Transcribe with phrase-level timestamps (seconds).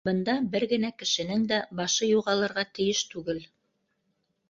[0.07, 3.49] Бында бер генә кешенең дә башы юғалырға тейеш түгел.